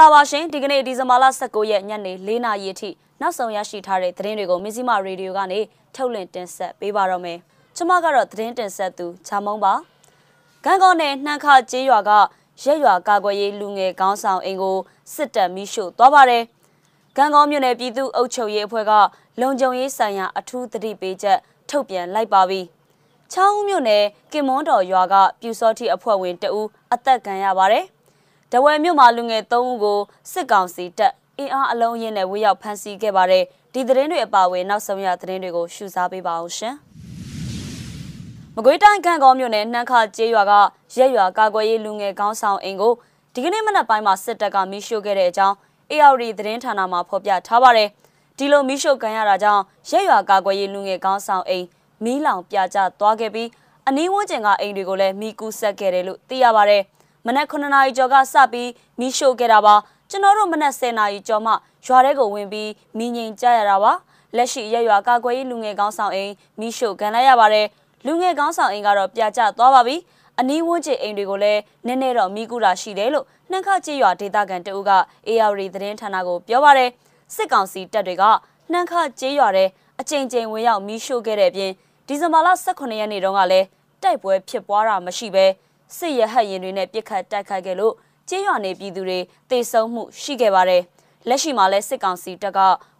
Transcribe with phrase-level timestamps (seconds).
[0.00, 2.90] ္ဂလာပါရှင်ဒီကနေ့ဒီဇင်ဘာလ19ရက်ညနေ4နာရီအထိ
[3.20, 5.60] နောက်ဆုံးရရှိထားတဲ့သတင်းတွေကိုမဇ္ဈိမရေဒီယိုကနေ
[5.94, 7.38] ထုတ်လွှင့်တင်ဆက်ပေးပါတော့မယ်
[7.76, 9.74] ကျွန်မကတော့သတင်းတင်ဆက်သူချာမုံပါ
[10.64, 12.10] ကံကောနဲ့နှမ်းခကျေးရွာက
[12.62, 14.78] ရက်ရွာကာကွယ်ရေးလူငယ်ခေါင်းဆောင်အိမ်ကို
[15.14, 16.42] စစ်တပ်မိရှို့သွားပါတယ်
[17.16, 18.92] ကံကောမြို့နယ်ပြည်သူ့အုပ်ချုပ်ရေးအဖွဲ့က
[19.40, 21.38] လုံခြုံရေးဆိုင်ရာအထူးသတိပေးချက်
[21.70, 22.60] ထုတ်ပြန်လိုက်ပါပြီ
[23.32, 27.86] ချောင်းဦးမြို့နယ်ကင်မွန်တော်ရွာကပြူစောတိအဖွဲ့ဝင်တဦးအသက်ခံရပါတယ်။။
[28.52, 29.98] တဝယ်မြို့မှာလူငယ်၃ဦးကို
[30.32, 36.74] စစ်ကောင်စီတပ်အင်အားအလုံးရင်းနဲ့ဝေရောက်ဖမ်းဆီးခဲ့ပါတယ်။ဒီသတင်းတွေအပါအဝင်နောက်ဆုံးရသတင်းတွေကိုရှုစားပေးပါအောင်ရှင်။
[38.54, 40.52] မကွေးတိုင်းကံကောမြို့နယ်နှမ်းခကျေးရွာက
[40.96, 42.92] ရက်ရွာကာကွယ်ရေးလူငယ်ကောင်းဆောင်အိမ်ကို
[43.34, 45.54] ဒီကနေ့မနက်ပိုင်းမှာစစ်တပ်ကမီးရှို့ခဲ့တဲ့အကြောင်း
[45.92, 47.88] ARD သတင်းဌာနမှဖော်ပြထားပါတယ်။
[48.38, 51.66] ဒီလိုမီးရှို့ခံရတာကြောင့်ရက်ရွာကာကွယ်ရေးလူငယ်ကောင်းဆောင်အိမ်
[52.04, 53.48] မီးလောင်ပြကျသွားခဲ့ပြီး
[53.88, 56.82] အနီးဝန်းကျင်ကအိမ်တွေကိုလည်းမီးကူးဆက်ခဲ့တယ်လို့သိရပါတယ်။
[57.26, 59.74] မနက်9နာရီကျော်ကစပြီးမီးရှို့ခဲ့တာပါ
[60.10, 61.52] ကျွန်တော်တို့မနက်10နာရီကျော်မှ
[61.86, 63.92] ရွာထဲကိုဝင်ပြီးမီးငိန်ကြရတာပါ
[64.36, 67.66] လက်ရှိရက်ရွာကာကွယ်ရေးလူငယ်ကောင်းဆောင်အိမ်မီးရှို့ခံလိုက်ရပါတယ်
[68.06, 69.96] လူငယ်ကောင်းဆောင်အိမ်ကတော့ပြာကျသွားပါပြီ
[70.38, 74.92] အနီးဝန်းကျင်အိမ်တွေကိုလည်းနည်းနည်းတော့မိကူတာရှိတယ်လို့နှန့်ခကြေးရွာဒေသခံတအုပ်က
[75.28, 76.90] AR သတင်းဌာနကိုပြောပါတယ်
[77.34, 78.24] စစ်ကောင်စီတပ်တွေက
[78.72, 79.68] နှန့်ခကြေးရွာတဲ့
[80.00, 81.72] အကြိမ်ကြိမ်ဝင်ရောက်မီးရှို့ခဲ့တဲ့အပြင်
[82.06, 83.66] ဒီဇင်ဘာလ18ရက်နေ့တုန်းကလည်း
[84.02, 85.46] တိုက်ပွဲဖြစ်ပွားတာမရှိဘဲ
[85.96, 87.94] စစ်ရဟတ်ရင်တွေနဲ့ပြစ်ခတ်တိုက်ခိုက်ခဲ့လို့
[88.28, 89.18] ကျေးရွာနေပြည်သူတွေ
[89.50, 90.82] တေဆုံးမှုရှိခဲ့ပါတယ်။
[91.28, 92.58] လက်ရှိမှာလည်းစစ်ကောင်စီတပ်က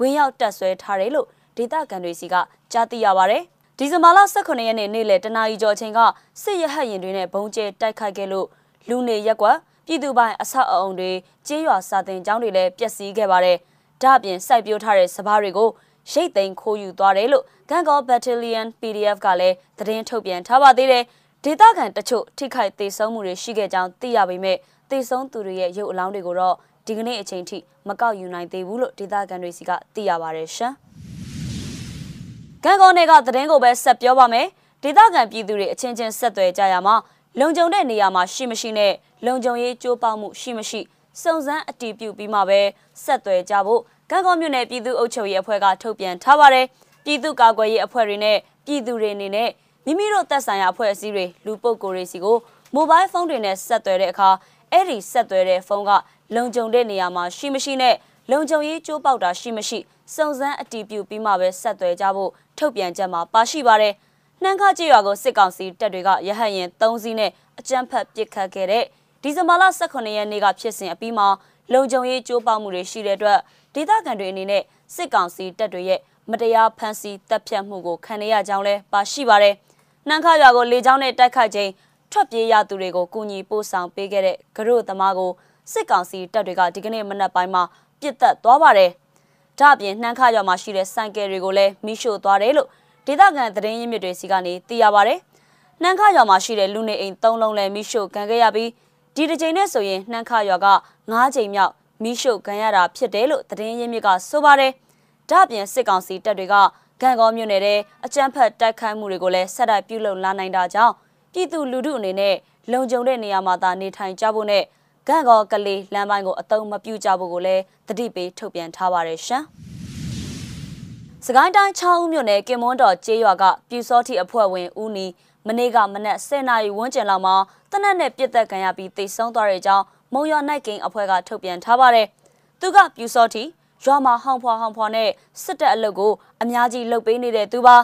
[0.00, 2.34] ဝင်းရောက်တက်ဆွဲထားတယ်လို့ဒေသခံတွေစီက
[2.72, 3.42] ကြားသိရပါတယ်။
[3.78, 6.00] ဒီဇင်ဘာလ18ရက်နေ့နေ့လယ်တနာရီကျော်ချိန်က
[6.42, 8.46] စစ်ရဟတ်ရင်တွေနဲ့ဘုံကျဲတိုက်ခိုက်ခဲ့လို့
[8.88, 11.12] လူနေရက်ကွက်ပြည်သူပိုင်းအဆောက်အအုံတွေ
[11.46, 13.56] ကျေးရွာစာတင်ကျောင်းတွေလည်းပျက်စီးခဲ့ပါတယ်။
[14.02, 15.70] ဒါ့အပြင်စိုက်ပျိုးထားတဲ့စပားတွေကို
[16.10, 21.04] ရိတ်သိမ်းခိုးယူသွားတယ်လို့ဂန်ကော Battalion PDF ကလည်းသတင်းထုတ်ပြန်ထားပါသေးတယ်။
[21.44, 24.56] ဒေသခံတချို့ထိခိုက်သေးဆုံးမှုတွေရှိခဲ့ကြောင်းသိရပေမဲ့
[24.90, 30.72] သေဆုံးသူတွေရဲ့ရုပ်အလောင်းတွေကိုတော့ဒီကနေ့အချိန်ထိမကောက်ယူနိုင်သေးဘူးလို့ဒေသခံတွေစီကသိရပါတယ်ရှင်။
[32.64, 34.46] ကံကောနယ်ကသတင်းကိုပဲဆက်ပြောပါမယ်။
[34.82, 36.94] ဒေသခံပြည်သူတွေအချင်းချင်းဆက်သွယ်ကြရမှာ
[37.40, 38.92] လုံခြုံတဲ့နေရာမှာရှိမရှိနဲ့
[39.26, 40.80] လုံခြုံရေးကြိုးပေါမှုရှိမရှိ
[41.22, 42.60] စုံစမ်းအတည်ပြုပြီးမှပဲ
[43.04, 43.80] ဆက်သွယ်ကြဖို့
[44.10, 46.66] ကံကောမြို့နယ်ပြည်သူ့အုပ်ချုပ်ရေးအဖွဲ့ကထုတ်ပြန်ထားပါတယ်။
[47.04, 49.48] ပြည်သူ့ကာကွယ်ရေးအဖွဲ့တွေနဲ့ပြည်သူတွေအနေနဲ့
[49.86, 52.36] မိမိတို့သက်ဆိုင်ရာအဖွဲ့အစည်းတွေလူပုဂ္ဂိုလ်တွေစီကို
[52.74, 54.28] မိုဘိုင်းဖုန်းတွေနဲ့ဆက်သွယ်တဲ့အခါ
[54.72, 55.90] အဲ့ဒီဆက်သွယ်တဲ့ဖုန်းက
[56.34, 57.94] လုံခြုံတဲ့နေရာမှာရှိမရှိနဲ့
[58.30, 59.78] လုံခြုံရေးကြိုးပေါက်တာရှိမရှိ
[60.14, 63.94] စုံစမ်းအတည်ပြုပြီးမှပဲဆက်သွယ်ကြဖို့ထုတ်ပြန်ချက်မှာပါရှိပါတယ်။
[64.42, 68.84] နှမ်းခကြေးရွာကိုစစ်ကောင်စီတပ်တွေကရဟတ်ရင်၃စီးနဲ့အကြမ်းဖက်ပစ်ခတ်ခဲ့တဲ့
[69.22, 71.28] ဒီဇင်ဘာလ18ရက်နေ့ကဖြစ်စဉ်အပြီးမှာ
[71.72, 73.38] လုံခြုံရေးကြိုးပေါက်မှုတွေရှိတဲ့အတွက်
[73.74, 74.62] ဒေသခံတွေအနေနဲ့
[74.94, 76.00] စစ်ကောင်စီတပ်တွေရဲ့
[76.30, 79.56] မတရားဖမ်းဆီးတပ်ဖြတ်မှုကိုခံရကြောင်းလဲပါရှိပါတယ်။
[80.08, 81.70] နှမ်းခရွာကိုလေကြောင်းနဲ့တိုက်ခိုက်ခြင်း
[82.12, 85.30] ထွက်ပြေးရသူတွေကိုကူညီပို့ဆောင်ပေးခဲ့တဲ့ဂရုသမားကို
[85.72, 87.62] စစ်ကောင်စီတပ်တွေကဒီကနေ့မနက်ပိုင်းမှာ
[88.00, 88.90] ပြစ်တက်သွားပါတယ်။
[89.58, 92.68] ဒါ့အပြင်နှမ်းခရွာမှာရှိတဲ့စိုက်ကယ်တွေကိုလည်းမိရှို့သွားတယ်လို့
[93.06, 95.18] ဒေသခံသတင်းရင်းမြစ်တွေစီကနေသိရပါတယ်။
[95.82, 98.70] နှမ်းခရွာမှာရှိတဲ့လူနေအိမ်၃လုံးလည်းမိရှို့ခံခဲ့ရပြီး
[99.14, 100.66] ဒီတစ်ချိန်နဲ့ဆိုရင်နှမ်းခရွာက
[101.12, 104.72] ၅ချိန်မြောက်မိရှို့ခံရတာဖြစ်တယ်လို့သတင်းရင်းမြစ်ကဆိုပါတယ်။
[105.30, 106.54] ဒါ့အပြင်စစ်ကောင်စီတပ်တွေက
[107.02, 107.74] ကံကောမြို့နယ်ထဲ
[108.04, 110.94] အကြမ်းဖက်တိုက်ခိုက်မှုတွေကိုလည်းဆက်တိုက်ပြုလုပ်လာနိုင်တာကြောင့်
[111.32, 112.34] ပြည်သူလူထုအနေနဲ့
[112.72, 114.64] လုံခြုံတဲ့နေရာမှာသာနေထိုင်ကြဖို့နဲ့
[115.08, 119.42] ကံကောကလေးလမ်းပိုင်းကိုအတုံးမပြုကြဖို့ကိုလည်းတတိပေးထုတ်ပြန်ထားပါတယ်ရှင်။
[121.26, 125.06] စကိုင်းတိုင်း6ဦးမြို့နယ်ကင်မွန်းတော်ကျေးရွာကပြူစောတိအဖွဲ့ဝင်ဦးနီ
[125.46, 127.34] မနေ့ကမနက်10နာရီဝန်းကျင်လောက်မှာ
[127.70, 132.06] တနက်နဲ့ပြစ်သက်ခံရပြီးတိတ်ဆုံးသွားတဲ့အကြောင်းမုံရနိုင်ကိန်းအဖွဲ့ကထုတ်ပြန်ထားပါတယ်။
[132.60, 133.44] သူကပြူစောတိ
[133.84, 135.08] ရွာမှာဟောင်ဖွာဟောင်ဖွာနဲ့
[135.42, 136.12] စစ်တပ်အလုပ်ကို
[136.42, 137.76] အများကြီးလုပ်ပေးနေတဲ့သူပါ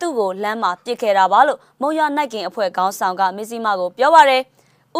[0.00, 4.42] သူ့ကိုလမ်းမှာပြစ်ခဲ့တာပါလို့မုံရနိုင်ကင်အဖွဲ့ခေါင်းဆောင်ကမစ္စည်းမကိုပြောပါရယ်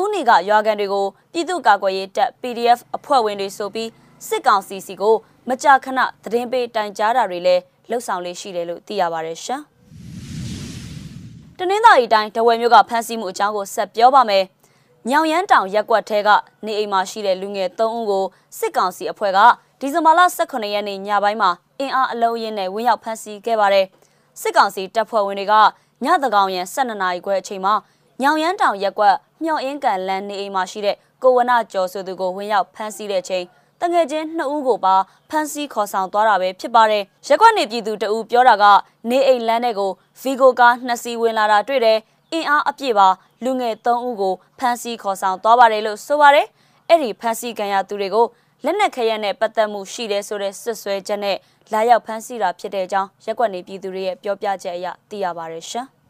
[0.00, 3.88] ဦးနီကရွာကန်တွေကိုပြည်သူ့ကာကွယ်ရေးတပ် PDF အဖွဲ့ဝင်တွေဆိုပြီး
[4.28, 5.14] စစ်ကောင်စီစီကို
[5.48, 9.60] မကြာခဏသတင်းပေးတိုင်ကြားတာတွေလည်းလှုပ်ဆောင်လေးရှိတယ်လို့သိရပါတယ်ရှင်။
[11.58, 14.44] တနင်္သာရီတိုင်းတဝယ်မြို့ကဖမ်းဆီးမှုအကြောင်းကိုဆက်ပြောပါမယ်။
[15.10, 16.28] ညောင်ရမ်းတောင်ရက်ကွက်ထဲက
[16.66, 18.24] နေအိမ်မှာရှိတဲ့လူငယ်၃ဦးကို
[18.58, 19.38] စစ်ကောင်စီအဖွဲ့က
[19.84, 21.50] ဒီဇင်ဘာလ18ရက်နေ့ညပိုင်းမှာ
[21.80, 23.86] အင်အားအလုံးရင်းနဲ့ဝင်းရောက်ဖမ်းဆီးခဲ့ပါတယ်။
[24.40, 25.54] စစ်ကောင်စီတပ်ဖွဲ့ဝင်တွေက
[26.04, 27.74] ညသကောင်ရန်12နာရီခွဲအချိန်မှာ
[28.22, 29.14] ညောင်ရမ်းတောင်ရက်ကွက်
[29.44, 33.44] မြောက်အင်းကန်လန်းနေအိမ်မှာရှိတဲ့ကိုဝနကျော်ဆိုသူကိုဝင်းရောက်ဖမ်းဆီးတဲ့အချိန်
[33.80, 34.94] တငယ်ချင်းနှစ်ဦးကိုပါ
[35.30, 38.64] ဖမ်းဆီးခေါ်ဆောင်သွားတာပဲဖြစ်ပါတယ်။ရက်ကွက်နေပြည်သူတအူပြောတာက
[39.10, 39.90] နေအိမ်လန်းတဲ့ကို
[40.20, 41.98] ဗီဂိုကားနှစ်စီးဝင်လာတာတွေ့တယ်။
[42.32, 43.08] အင်အားအပြည့်ပါ
[43.44, 46.46] လူငယ်၃ဦးကိုဖမ်းဆီးခေါ်ဆောင်သွားပါတယ်လို့ဆိုပါတယ်။
[46.88, 48.26] အဲ့ဒီဖမ်းဆီးခံရသူတွေကို
[48.64, 51.36] လက်နက်ခရက်နဲ့ပတ်သက်မှုရှိတယ်ဆိုတဲ့ဆွဆွဲချက်နဲ့
[51.72, 55.86] လာရောက်ဖမ်းဆီးတာဖြစ်တဲ့အကြောင်းရက်ွက်နေပြည်သူတွေရဲ့ပြောပြချက်အရသိရပါတယ်ရှင်။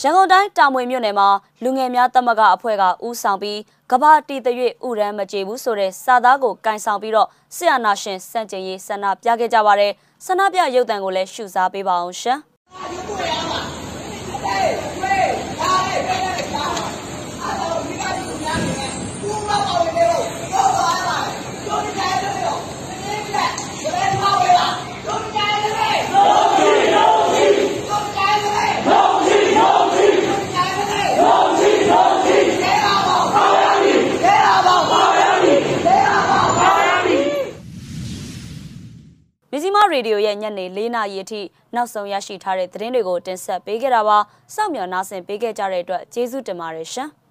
[0.00, 1.28] ရန်ကုန်တိုင်းတာမွေမြို့နယ်မှာ
[1.62, 3.58] လူငယ်များတမကအဖွဲ့ကဦးဆောင်ပြီး
[3.90, 9.92] ကဘာတီတရွေ့ဥရန်မကြေဘူးဆိုတဲ့စာသားကိုကင်ဆောင်ပြီးတော့ဆီယနာရှင်စန့်ကျင်ရေးဆန္ဒပြခဲ့ကြပါတယ်
[10.26, 12.38] ဆန္ဒပြရုပ်တံကိုလည်းရှုစားပေးပါအောင်ရှင်
[40.00, 41.40] ရေဒီယိုရဲ့ညနေ၄နာရီအထိ
[41.74, 44.18] နောက်ဆုံးရရှိထားတဲ့သတင်းတွေကိုတင်ဆက်ပေးခဲ့တာပါ
[44.54, 47.08] စောင့်မျှော်နားဆင်ပေးခဲ့ကြတဲ့အတွက်ကျေးဇူးတင်ပါတယ်ရှင်။